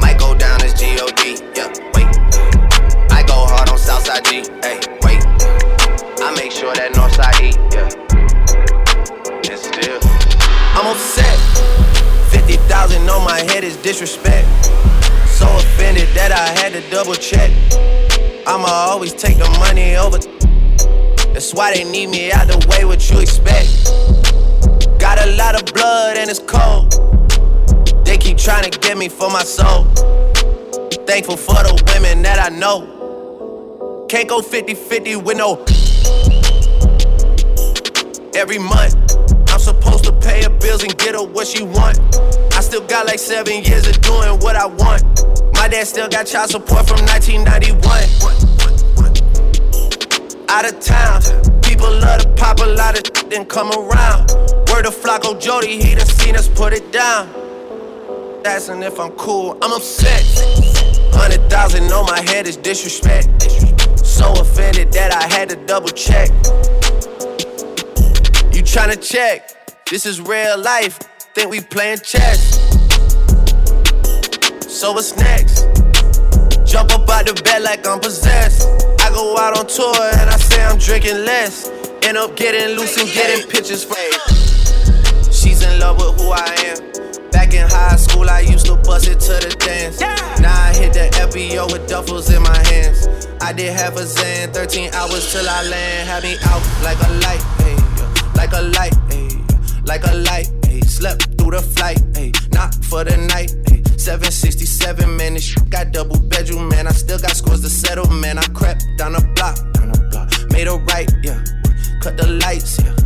[0.00, 2.10] Might go down as G-O-D, yeah, wait.
[3.14, 5.22] I go hard on Southside G, hey, wait.
[6.18, 7.86] I make sure that Northside E, yeah.
[9.48, 10.00] And still,
[10.74, 11.38] I'm upset.
[12.32, 14.48] 50,000 on my head is disrespect.
[15.30, 17.52] So offended that I had to double check.
[18.48, 20.18] I'ma always take the money over.
[21.32, 23.88] That's why they need me out the way, what you expect.
[25.00, 26.92] Got a lot of blood and it's cold.
[28.04, 29.84] They keep trying to get me for my soul.
[31.06, 34.06] Thankful for the women that I know.
[34.10, 35.64] Can't go 50 50 with no.
[38.34, 39.16] Every month,
[39.50, 41.98] I'm supposed to pay her bills and get her what she want.
[42.54, 45.02] I still got like seven years of doing what I want.
[45.54, 48.51] My dad still got child support from 1991
[50.52, 51.22] out of town.
[51.62, 54.30] People love to pop a lot of then come around.
[54.68, 57.26] Word of Flocko Jody, he done seen us put it down.
[58.44, 60.22] Asking if I'm cool, I'm upset.
[61.14, 63.28] Hundred thousand on my head is disrespect.
[64.04, 66.28] So offended that I had to double check.
[68.54, 69.86] You tryna check?
[69.86, 70.98] This is real life.
[71.34, 72.58] Think we playing chess.
[74.68, 75.62] So what's next?
[76.66, 78.81] Jump up out the bed like I'm possessed.
[79.12, 81.68] I go out on tour and I say I'm drinking less.
[82.02, 83.96] End up getting loose and getting pictures from.
[85.30, 87.30] She's in love with who I am.
[87.30, 90.00] Back in high school, I used to bust it to the dance.
[90.40, 93.06] Now I hit the FBO with duffels in my hands.
[93.42, 96.08] I did half a Xan, 13 hours till I land.
[96.08, 98.96] Had me out like a light, ayy, like a light,
[99.84, 100.48] like a light.
[100.88, 103.81] Slept through the flight, ayy, not for the night.
[104.02, 106.88] 767, man, this shit got double bedroom, man.
[106.88, 108.36] I still got scores to settle, man.
[108.36, 111.38] I crept down the block, down the block, made a right, yeah.
[112.00, 112.96] Cut the lights, yeah.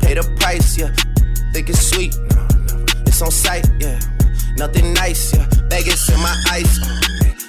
[0.00, 0.90] Pay the price, yeah.
[1.52, 2.84] Think it's sweet, no, no.
[3.06, 4.00] It's on sight, yeah.
[4.56, 5.46] Nothing nice, yeah.
[5.70, 6.78] Vegas in my eyes.
[6.82, 7.00] oh.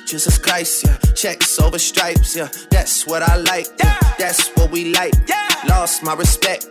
[0.05, 0.97] Jesus Christ, yeah.
[1.15, 2.49] Checks over stripes, yeah.
[2.69, 3.97] That's what I like, yeah.
[4.19, 5.15] That's what we like.
[5.27, 5.49] Yeah.
[5.67, 6.67] Lost my respect,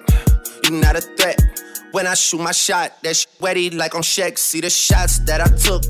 [0.62, 1.42] you not a threat.
[1.90, 4.38] When I shoot my shot, that shit wetty like on Shaq.
[4.38, 5.82] See the shots that I took,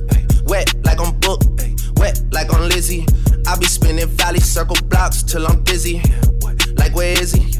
[0.50, 1.40] wet like on Book,
[1.96, 3.06] wet like on Lizzie.
[3.46, 6.02] I be spinning valley circle blocks till I'm busy.
[6.76, 7.54] Like where is he?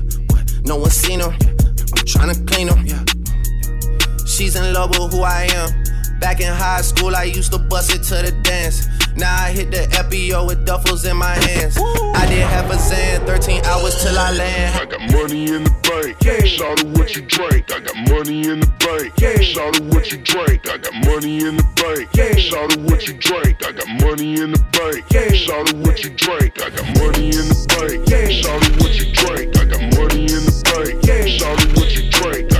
[0.65, 1.31] No one seen her.
[1.31, 4.27] I'm tryna clean her.
[4.27, 5.90] She's in love with who I am.
[6.21, 8.87] Back in high school, I used to bust it to the dance.
[9.17, 11.79] Now I hit the FBO with duffels in my hands.
[12.15, 14.77] I did half a Xan, 13 hours till I land.
[14.77, 16.17] I got money in the bank.
[16.23, 16.45] Yeah.
[16.45, 17.73] Shout out what you drink.
[17.73, 19.13] I got money in the bank.
[19.17, 19.41] Yeah.
[19.41, 20.69] Shout out what you drink.
[20.69, 22.09] I got money in the bank.
[22.15, 22.37] Yeah.
[22.37, 23.65] Shout out what you drink.
[23.65, 25.05] I got money in the bank.
[25.11, 25.33] Yeah.
[25.33, 26.61] Shout out what you drink.
[26.61, 28.09] I got money in the bank.
[28.13, 28.29] Yeah.
[28.29, 29.57] Shout out what you drink.
[29.57, 31.01] I got money in the bank.
[31.01, 31.25] Yeah.
[31.27, 32.60] Shout out what you drink.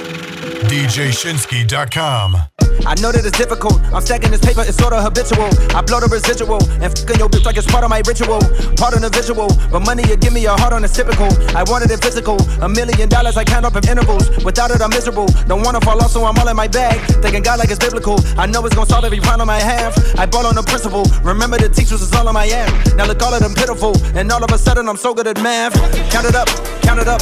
[0.69, 2.37] DJShinsky.com.
[2.85, 3.77] I know that it's difficult.
[3.93, 5.49] I'm stacking this paper, it's sorta habitual.
[5.75, 8.41] I blow the residual and fucking your bitch like it's part of my ritual.
[8.77, 11.29] Part of the visual, but money you give me a heart on it's typical.
[11.53, 12.41] I wanted it physical.
[12.61, 14.25] A million dollars I count up in intervals.
[14.43, 15.27] Without it, I'm miserable.
[15.45, 16.97] Don't wanna fall off, so I'm all in my bag.
[17.21, 18.17] Thinking God like it's biblical.
[18.37, 19.93] I know it's gonna solve every problem I have.
[20.17, 21.05] I ball on the principle.
[21.21, 22.71] Remember the teachers is all on my am.
[22.97, 23.93] Now look all of them pitiful.
[24.17, 25.75] And all of a sudden I'm so good at math.
[26.09, 26.47] Count it up,
[26.81, 27.21] count it up,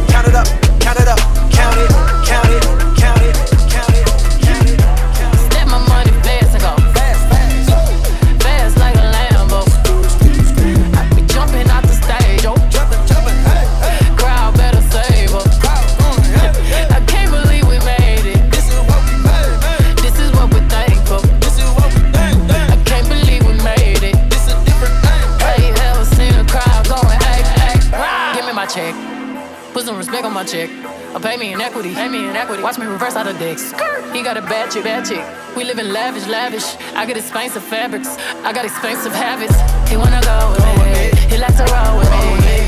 [30.51, 30.69] check.
[31.13, 31.93] Or uh, pay me in equity.
[31.93, 32.61] Pay me in equity.
[32.61, 33.71] Watch me reverse out of dicks.
[34.11, 35.23] He got a bad chick, bad chick.
[35.55, 36.75] We live in lavish, lavish.
[36.93, 38.09] I got expensive fabrics.
[38.43, 39.55] I got expensive habits.
[39.89, 41.31] He wanna go with me.
[41.31, 42.25] He likes to roll with me.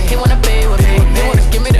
[0.07, 0.95] He wanna be with me.
[1.15, 1.71] He wanna give me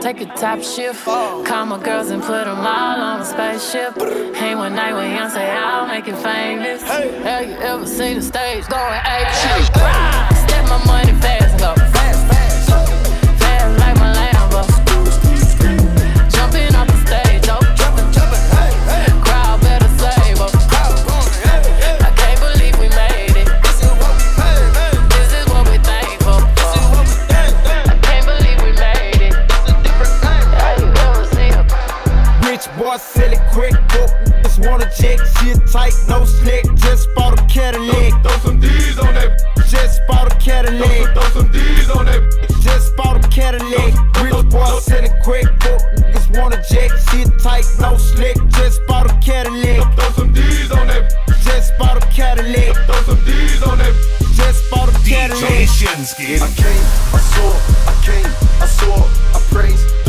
[0.00, 1.04] Take a top shift.
[1.04, 3.96] Call my girls and put them all on a spaceship.
[4.34, 6.82] Hang one night with Young, say I'll make it famous.
[6.82, 9.66] Have you ever seen the stage going ape shit?
[10.44, 11.73] Step my money fast go
[32.94, 33.72] Rich boy, sell it quick.
[33.88, 34.10] Book,
[34.44, 35.18] just wanna check.
[35.38, 36.64] Shit tight, no slick.
[36.76, 38.22] Just bought a Cadillac.
[38.22, 39.36] Throw, some D's on that.
[39.68, 41.12] Just bought a Cadillac.
[41.12, 42.22] Throw, some D's on that.
[42.62, 43.94] Just bought a Cadillac.
[44.22, 45.46] Rich boy, sell it quick.
[45.58, 45.80] Book,
[46.12, 46.90] just wanna check.
[47.10, 48.36] Shit tight, no slick.
[48.50, 49.92] Just bought a Cadillac.
[49.96, 51.12] Throw some D's on that.
[51.42, 52.76] Just bought a Cadillac.
[52.86, 53.94] Throw some D's on that.
[54.34, 55.42] Just bought a Cadillac.
[55.42, 57.50] I came, I saw,
[57.90, 58.32] I came,
[58.62, 58.94] I saw,
[59.36, 60.03] I praise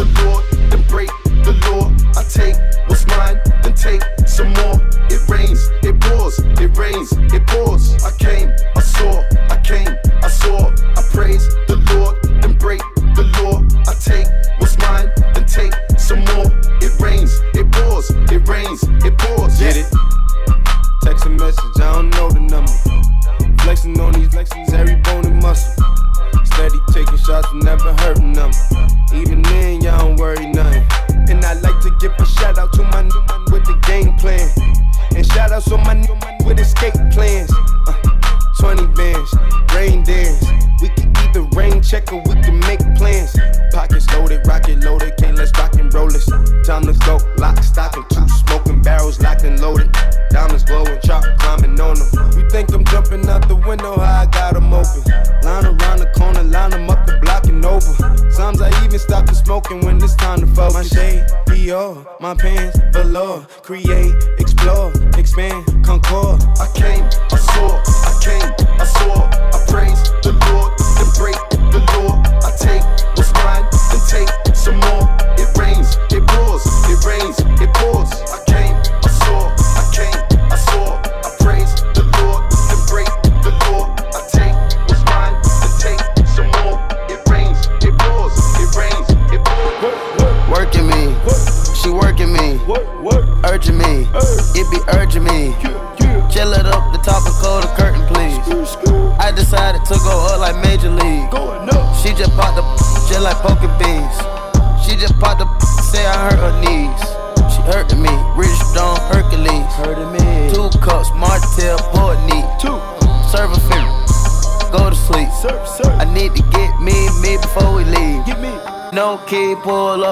[2.30, 2.55] take
[2.88, 4.80] what's mine, then take some more.
[5.09, 8.03] It rains, it pours, it rains, it pours.
[8.03, 8.49] I came,
[41.95, 42.55] rain check or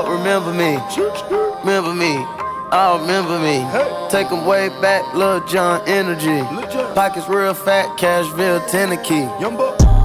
[0.04, 0.78] Lord, remember me.
[1.64, 2.20] Remember me.
[2.76, 3.64] Oh, remember me.
[4.12, 6.44] Take them way back, Lil Jon energy.
[6.94, 9.28] Pockets real fat, Cashville, Tennessee.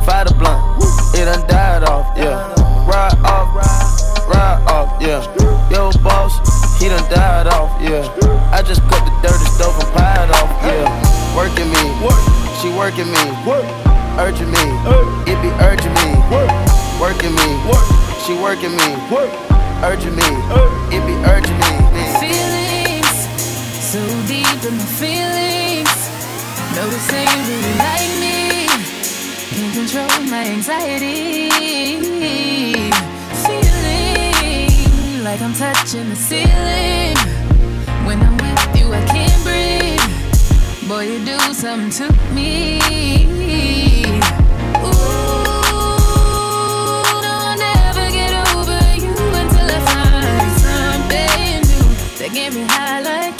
[0.07, 0.83] Fight the blunt,
[1.15, 2.47] it done died off, yeah.
[2.87, 3.53] Ride off,
[4.29, 5.21] ride off, yeah.
[5.71, 6.39] Yo, boss,
[6.81, 8.07] he done died off, yeah.
[8.53, 11.37] I just cut the dirty dope and pied off, yeah.
[11.37, 11.85] Working me,
[12.63, 13.89] she working me
[14.19, 14.65] urging me.
[15.31, 16.09] It be urging me.
[17.01, 17.49] Working me.
[18.27, 19.48] She working me
[19.83, 20.29] urging me.
[20.91, 21.73] It be urging me.
[22.21, 23.19] Feelings
[23.93, 25.99] so deep in my feelings.
[26.75, 28.39] noticing that you really like me.
[29.55, 31.51] Can't control my anxiety.
[33.47, 37.17] Feeling like I'm touching the ceiling.
[38.07, 40.89] When I'm with you, I can't breathe.
[40.89, 43.88] Boy, you do something to me.
[52.39, 53.38] get me high like